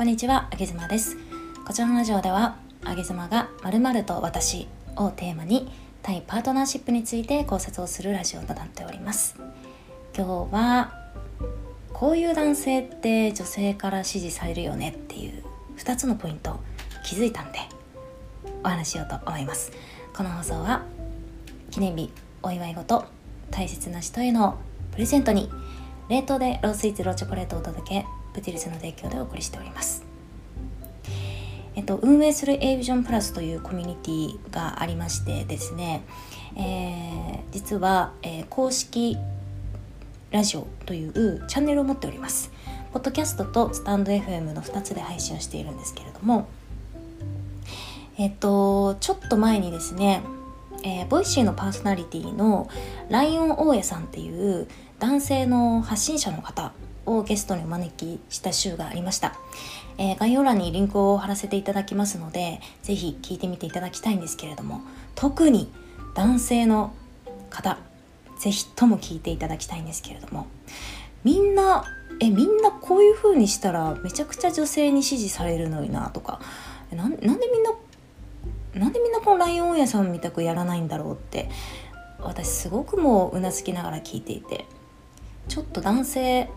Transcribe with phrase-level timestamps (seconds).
[0.00, 1.18] こんにちは、あげずまです。
[1.66, 4.66] こちらのラジオでは、あげずまがまるまると私
[4.96, 5.70] をテーマに、
[6.00, 9.36] 対パートナーシップについて考察をするラジオとなっております。
[10.16, 10.94] 今日は、
[11.92, 15.44] こういう男性って女性から支持されるよねっていう
[15.76, 16.58] 2つのポイント
[17.04, 17.58] 気づいたんで、
[18.64, 19.70] お話しようと思います。
[20.16, 20.82] この放送は、
[21.70, 22.10] 記念日、
[22.42, 23.04] お祝い事、
[23.50, 24.56] 大切な人への
[24.92, 25.50] プレゼントに、
[26.08, 30.04] 冷凍でロースイーツローチョコレートをお届けプティルスの提供でお送りしております。
[31.76, 36.02] えっと、運営する a ビジョンプラスというコミュニティがありましてですね、
[36.56, 39.16] えー実は、えー公式
[40.30, 42.52] ラジオというチャンネルを持っております。
[42.92, 46.48] ポッドキャストとスタンド FM の2つで配信をしているんですけれども、
[48.18, 50.22] えっと、ちょっと前にですね、
[50.82, 52.68] えーボイシーのパーソナリティの
[53.08, 56.72] ライオン大家さんっていう男性の発信者の方
[57.16, 59.34] をゲストにお招きした週がありました、
[59.98, 64.80] えー概要欄にリンクを貼らせていただきますのでぜひ聞いてみていただきたいんですけれども
[65.14, 65.72] 特に
[66.14, 66.92] 男性の
[67.50, 67.78] 方
[68.38, 70.46] ぜひとも聞いていただきたいんですけれども
[71.24, 71.84] みんな
[72.20, 76.40] えみんなこういう風にしたらめちゃくちゃ女性に支持されるのになとか
[76.92, 77.72] えなんなんでみんな
[78.74, 81.50] なんでみんなこのライオン屋さんみたくやらないんだろうって
[82.20, 84.66] 私すごくもううなずきながら聞いていて
[85.48, 86.50] ちょっと男性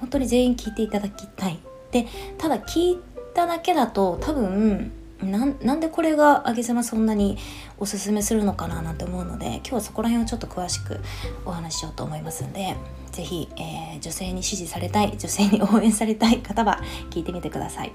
[0.00, 1.58] 本当に全員聞いていただきたい
[1.90, 2.06] で
[2.38, 2.98] ただ聞い
[3.34, 7.38] ただけだと多分なんでこれがあげさまそんなに
[7.78, 11.00] おすすめするのかななんて思うので今日はそこら辺をちょっと詳しく
[11.46, 12.76] お話ししようと思いますんで
[13.12, 17.92] 是非、えー女性に支持されたい女性に応援されたい方は聞いてみてください。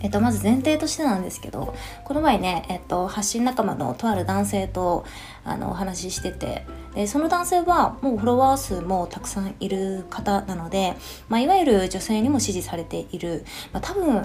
[0.00, 5.04] えっと、まず前提としてなんですけどこの前ね、えっと、発信仲間のとある男性と
[5.44, 10.94] あのお話ししててでその男性はもうフォロワー数もたくさんいる方なので、
[11.28, 14.24] まあ、いわゆる女性にも支持されている、まあ、多分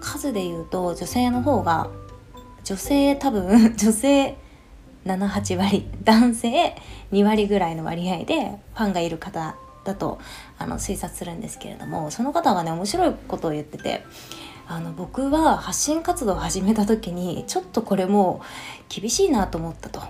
[0.00, 1.90] 数で言うと女性の方が
[2.64, 4.36] 女性多分 女性
[5.04, 6.74] 78割男性
[7.12, 10.18] 2割ぐらいの割合でファンがいる方だと
[10.58, 14.04] あの推察するんですけれどもその方がね面白いことを言ってて
[14.68, 18.42] あの僕は発信活動を始めた時にちょっとこれも
[18.88, 20.02] 厳しいなと思ったと。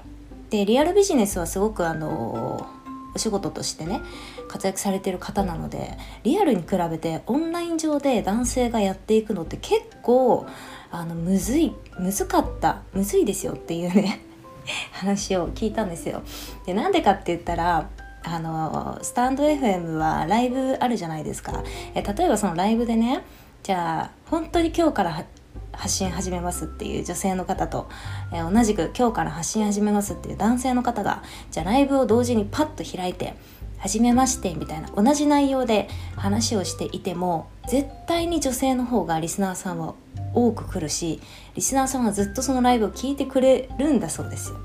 [0.51, 2.67] でリアルビジネスはすごくあの
[3.15, 4.01] お仕事としてね
[4.49, 10.47] 活躍されてる方なのでリアルに比べてオンライン上で男性がやっていくのって結構
[10.91, 14.21] あのむずいむずかったむずいですよっていうね
[14.93, 16.23] 話を聞いたんですよ。
[16.65, 17.89] でなんでかって言ったら
[18.23, 21.63] あのスタンド FM はライブあるじゃないですか。
[21.95, 23.23] え例えばそのライブでね
[23.63, 25.25] じゃあ本当に今日から
[25.73, 27.89] 発信始めますっていう女性の方と、
[28.33, 33.35] えー同じく今日から発信始めますっていう男性の方がじゃあライブを同時にパッと開いて
[33.79, 39.95] 「はじめまして」みたいな同じ内容で話をしていても絶対に女性の方がリスナーさんは
[40.35, 41.21] 多く来るし
[41.55, 44.57] リスナーさんはずっとそのライブを聞いてくれるんだそうですよ。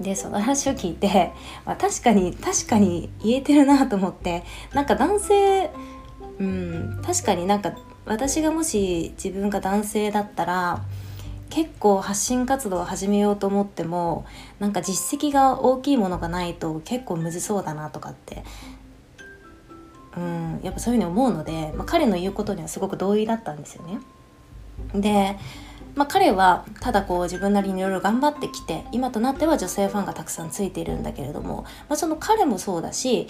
[0.00, 1.32] でその話を聞いて、
[1.64, 5.70] まあ、確かに確かに言えてるなと思ってなんか男性
[6.40, 7.72] うん確かになんか
[8.04, 10.82] 私がもし自分が男性だったら
[11.50, 14.24] 結構発信活動を始めようと思っても
[14.58, 18.42] なんか実績が大きいものがないと結構むずそうだなとかって
[20.16, 23.98] うんやっぱそういうふうに思うので、まあ、彼の言うことにはすごく同意だったんですよね。
[24.94, 25.38] で、
[25.94, 33.28] まあ、彼はただこう自分なりにいろいろ頑張ってきて今となっては女性ファンがたくさんついているんだけれども、まあ、その彼もそうだし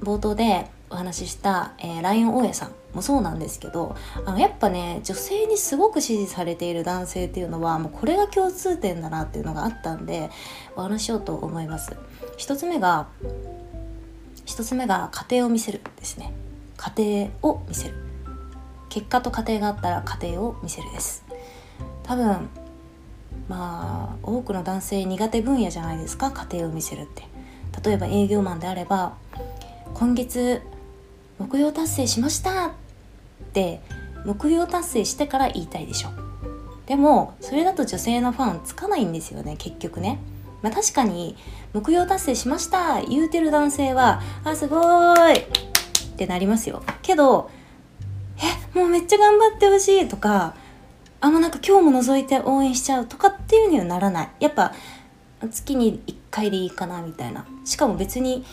[0.00, 10.30] 冒頭でお話しした、えーライオン大家さんもそうなんですけどあのやっぱね女性にすごく支持されている男性っていうのはもうこれが共通点だなっていうのがあったんで
[10.76, 11.96] お話ししようと思います。
[12.36, 13.08] 一つ目が
[14.44, 16.32] 一つ目が家庭を見せるですね。
[16.76, 17.94] 家庭を見せる。
[18.88, 21.23] 結果と家庭があったら家庭を見せるです。
[22.04, 22.48] 多分
[23.48, 27.34] まあ多くの男性苦手分野じゃないですか家庭を見せるって。
[27.82, 29.14] 例えば営業マンであれば
[29.94, 30.62] 今月
[31.38, 32.70] 目標達成しましたっ
[33.52, 33.80] て
[34.24, 36.10] 目標達成してから言いたいでしょ
[36.86, 40.20] でもそれだと女性のファンつかないんですよね結局ね。
[40.62, 41.36] まあ確かに
[41.74, 45.46] 目標達成しました言うてる男性はあすごーいっ
[46.16, 46.82] てなりますよ。
[47.02, 47.50] けど
[48.38, 50.54] えもうめっちゃ頑張ってほしいとか
[51.24, 54.28] あもうなんか今日も覗いて応援しちゃうとかっていうにはならない。
[54.40, 54.74] やっぱ
[55.50, 57.46] 月に1回でいいかなみたいな。
[57.64, 58.44] しかも別に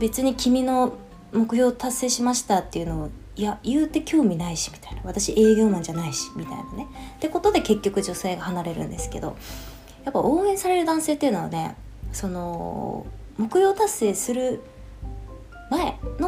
[0.00, 0.94] 別に君の
[1.32, 5.02] 目標達成しましたっていうのをいや言うて興味ないしみたいな。
[5.04, 6.86] 私営業マンじゃないしみたいなね。
[7.16, 9.36] ってことで結局女性が離れるんですけど。
[10.04, 11.76] やっぱ応援される男性っていうのはね
[12.14, 13.04] その
[13.36, 14.62] 目標達成する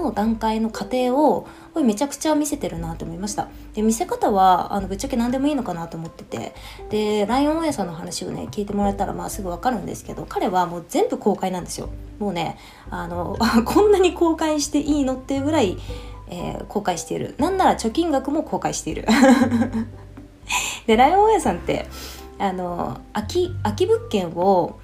[0.01, 3.49] 前の段階の過程をこれめちゃくちゃ見せてるなと思いました。
[3.75, 6.55] で見せ方はあのぶっちゃけ何でもいいのかなと思ってて。
[6.89, 11.91] でライオン親さんの話をね聞いてもらえたらまあすぐ分かるんですけど彼はもう全部公開なんですよ。
[12.19, 12.59] もうね
[12.91, 15.79] あの こんなに公開していいのっていうぐらい、
[16.29, 17.35] えー、公開している。
[17.39, 19.07] なんなら貯金額も公開している。
[20.87, 21.87] でライオン親さんって
[22.39, 24.79] あの空き空き物件を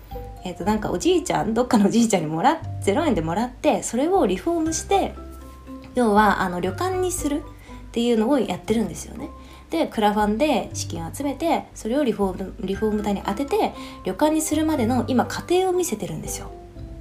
[0.47, 5.13] えー、となんかおじいちゃんどっかのおじいちゃんにもらっ 0円でもらってそれをリフォームして
[5.97, 7.43] 要はあの旅館にするっ
[7.91, 9.31] ていうのをやってるんですよね。
[9.71, 16.51] でクラファンで資金を集めてそれをリフォームリフォーム代に当てて旅館にするまでの今過程を見せてるんですよ。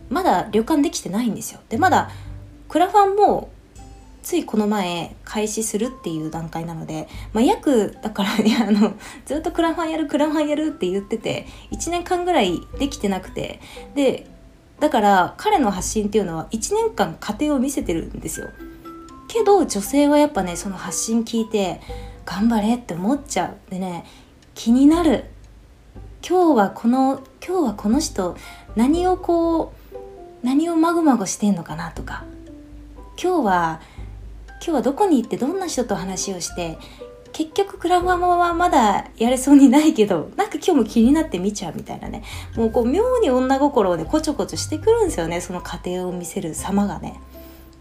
[0.09, 1.59] まだ旅館できてないんですよ。
[1.69, 2.09] でまだ
[2.67, 3.49] クラファンも
[4.25, 13.61] ついこの前開始するっていう段階なので、まあ、約だからいや あのずっとクラファンやるクラファンやるって言ってて1年間ぐらいできてなくて
[13.93, 14.25] で
[14.79, 18.49] だから彼の発信っていうのは1年間過程を見せてるんですよ。
[19.27, 21.79] けど女性はやっぱねその発信聞いて
[22.25, 23.71] 頑張れって思っちゃう。
[23.71, 24.05] でね
[24.55, 25.25] 気になる。
[26.27, 28.35] 今日はこの今日はこの人
[28.75, 29.97] 何をこう
[30.43, 32.23] 何をまごまごしてんのかなとか。
[33.21, 33.81] 今日は
[34.61, 36.77] 今日はどこに行ってどんな人と話をして
[37.31, 42.23] 結局クラファマはまだやれそうにないけどなんか今日も気になって見ちゃうみたいなね。
[42.55, 47.19] もうこう妙に女心をねこちょこちょしてくるんですよねその過程を見せる様がね。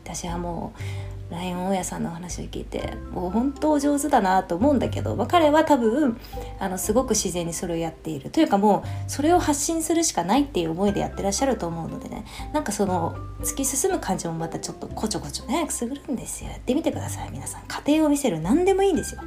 [0.03, 6.21] 私はもうライオン大家さんの話を聞いてもう本当上手だなと思うんだけど、まあ、彼は多分
[6.59, 8.31] あのすごく自然にそれをやっている。
[8.31, 12.25] というかもうそれを発信するしかないっていう思いでやってらっしゃると思うのでね。
[12.53, 16.51] なんかその突き進む感じもまたちょっとこちょこちょねくすぐるんですよ。
[16.51, 17.63] やってみてください皆さん。
[17.67, 19.23] 家庭を見せる何でもいいんですよ。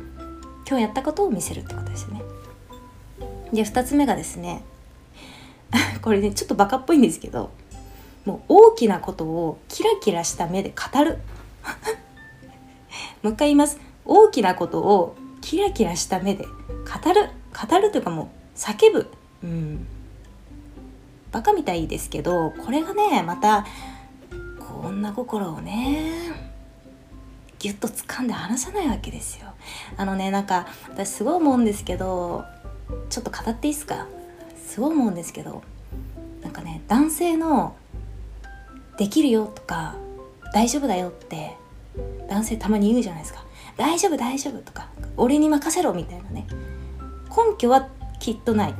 [0.68, 2.22] 今日やったことを見せるってことですよね。
[3.54, 4.62] で2つ目がですね
[6.02, 7.50] これねちょっとバカっぽいんですけど
[8.26, 11.20] もう大きなことをキラキラした目で語る。
[13.24, 13.80] もう一回言います。
[14.06, 16.52] 大きなことをキラキラした目で語
[17.14, 17.30] る
[17.69, 19.12] 語るというかもう叫ぶ。
[19.44, 19.88] うん。
[21.31, 23.66] バカみたいですけどこれがねまた
[24.60, 26.12] こんな心をね
[27.60, 29.48] ギュッと掴んで離さないわけですよ。
[29.98, 32.46] あのねなんか私すごい思うんですけど
[33.10, 34.08] ちょっと語っていいですか？
[34.66, 35.63] すごい思うんですけど
[36.42, 37.75] なんかね男性の
[38.98, 39.96] 「できるよ」とか
[40.54, 41.56] 大丈夫だよって
[42.30, 43.46] 男性たまに言うじゃないですか。
[43.78, 46.48] 大丈夫大丈夫とか俺に任せろみたいなね。
[47.30, 47.88] 根拠は
[48.20, 48.74] きっとない。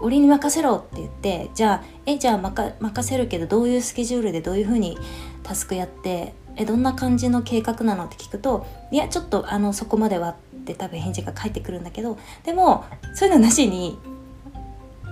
[0.00, 4.98] 俺に任せろって言ってじゃあえじゃあ任せるけどどういうスケジュールでどういうふうに
[5.42, 10.34] タスクやってえどんな感じの計画なのって聞くといやちょっとあのそこまではっ
[10.66, 12.84] て多分返事が返ってくるんだけどでも
[13.14, 13.98] そういうのなしに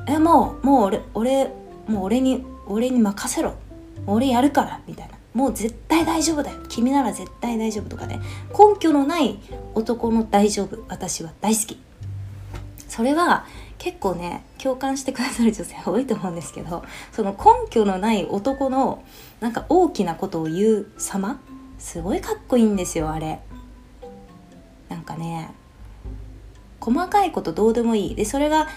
[0.06, 1.50] えもうもう俺俺
[1.88, 3.54] もう俺に俺に任せろ。
[4.06, 5.13] 俺やるからみたいな。
[5.34, 6.60] もう絶対大丈夫だよ。
[6.68, 8.20] 君なら絶対大丈夫とかね。
[8.50, 9.40] 根拠のない
[9.74, 10.84] 男の大丈夫。
[10.88, 11.80] 私は大好き。
[12.88, 13.44] それは
[13.78, 19.02] 結構ね共感してくださる女性 多いと思うんですけどその根拠のない男の
[19.40, 21.40] なんか大きなことを言う様
[21.78, 23.40] すごいかっこいいんですよあれ。
[24.88, 25.50] なんかね
[26.78, 28.14] 細かいことどうでもいい。
[28.14, 28.68] でそれが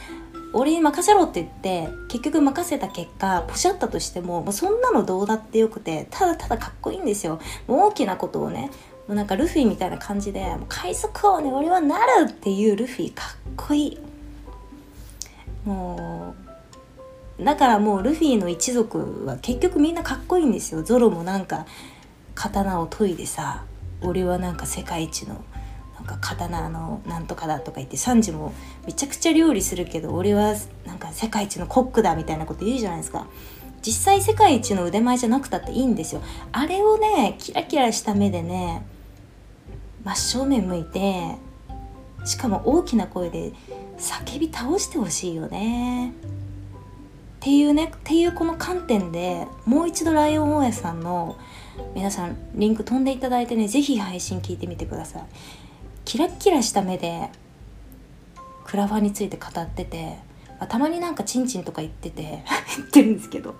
[0.54, 8.72] 俺に任せろって言って結局任せた結果ポシャったとしてももうそんなのどうだってよくてただただかっこいいんですよ大きなことをね
[9.08, 14.00] もうなんかルフィみたいな感じで「海賊王に俺はなる!」っていうルフィかっこいい
[15.66, 16.34] も
[17.40, 21.66] うだからもうルフィの一族は結局みんなかっこいいんですよゾロもなんか
[22.34, 23.64] 刀を研いでさ
[24.02, 25.44] 俺はなんか世界一の
[26.08, 28.54] か刀のなんとかだとか言ってサンジも
[28.88, 33.28] めちゃくちゃ料理するけど俺はなんか世界一のコックだみたいなこと言うじゃないですか。
[33.84, 36.22] 実際世界一の腕前じゃなくたっていいんですよ。
[36.52, 38.84] あれをねキラキラした目でね
[40.04, 41.36] 真正面向いて
[42.26, 43.54] しかも大きな声で
[43.98, 46.14] 叫び倒してほしいよね。
[47.38, 51.38] っていうねっていうこの観点でもう一度ライオン大家さんの
[51.94, 55.24] 皆さんリンク飛んでいただいてね是非配信聞いてみてください。
[56.08, 57.30] キラキラした目で
[58.64, 60.18] クラファンについて語ってて、
[60.70, 62.46] たまになんかチンチンとか言ってて
[62.78, 63.56] 言ってるんですけど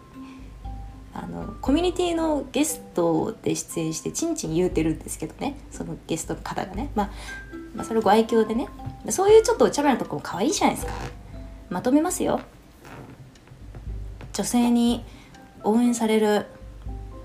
[1.14, 7.10] あのコミュニティのゲストで出演してチンチン言うてるんですけどねそのゲストの方がね、まあ、
[7.76, 8.70] まあそれご愛嬌でね。
[9.10, 10.94] そういうちょっとお茶目なとこも可愛いじゃないですか。
[11.70, 12.40] まとめますよ。
[14.32, 15.04] 女性に
[15.66, 16.46] 応援される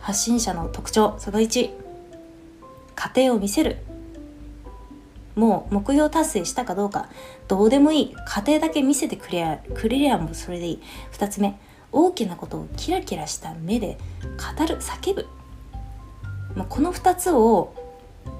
[0.00, 1.70] 発信者の特徴その1
[2.96, 3.91] 家庭を見せる。
[5.34, 7.08] もう目標達成したかどうか
[7.48, 11.58] どうでもいい家庭だけ見せてくれやくれりゃもうそれでいい2つ目
[11.90, 15.26] 大きなことをキラキラした目で語る叫ぶ
[16.54, 17.74] もうこの2つを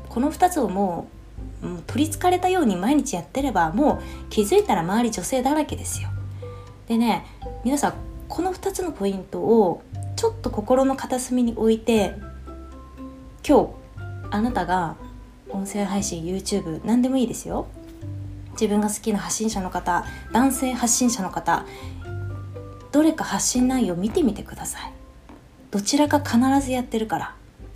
[0.09, 1.09] この2つをも
[1.63, 6.09] うもう取りつかれたように毎日やってればもう気づいたら周り女性だらけですよ。
[6.89, 7.25] でね
[7.65, 7.95] 皆さん
[8.29, 9.83] この2つのポイントを
[10.17, 12.15] ちょっと心の片隅に置いて
[13.47, 13.71] 今日
[14.31, 14.97] あなたが
[15.53, 17.67] 音声配信 YouTube 何でもいいですよ。
[18.53, 21.65] 自分が好きな発信者の方男性発信者の方
[22.91, 24.93] どれか発信内容見てみてください。
[25.71, 27.35] どちらか必ずやってるから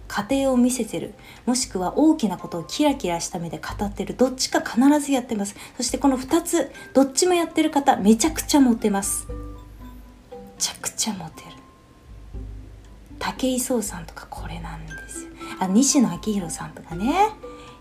[0.08, 1.14] 家庭を見せてる。
[1.46, 4.14] もしくは大きなことをキラキラした目で語ってる。
[4.14, 5.56] どっちか必ずやってます。
[5.76, 9.26] そしてこの2つどっちもやってる方めちゃくちゃモテます。
[9.28, 9.34] め
[10.58, 11.50] ちゃくちゃモテる。
[13.18, 15.30] 武井壮さんとかこれなんですよ。
[15.58, 17.30] あ西野昭弘さんとかね。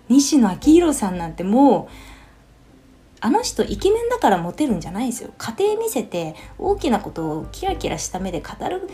[0.10, 1.94] 西野昭弘さんなんてもう
[3.22, 5.32] あの人イケメンだからモテるんじゃないですよ。
[5.38, 8.88] 家庭見せて大きなことをキラキラした目で語る。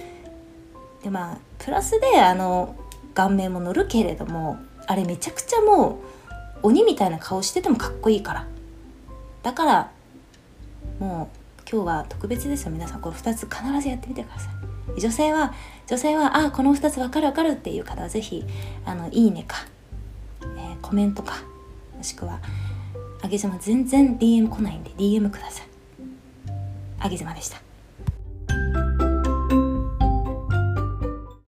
[1.03, 2.75] でまあプラスであの
[3.13, 5.99] 顔面も乗るけれどもあれめちゃくちゃも
[6.63, 8.47] う鬼みたいな顔しててもかっこいいから。
[9.43, 9.91] だから
[10.99, 12.71] もう今日は特別ですよ。
[12.71, 14.49] 皆さんこの2つ必ずやってみてくださ
[14.97, 14.99] い。
[14.99, 15.53] 女性は
[15.87, 18.45] 女性はあこの2つ分かる分かるっていう方は是非
[18.85, 19.57] あのいいねか、
[20.91, 21.35] コメントか。
[21.95, 22.41] もしくは
[23.21, 25.67] あげ様全然 DM 来ないんで DM ください。
[26.99, 27.61] あげ様でした。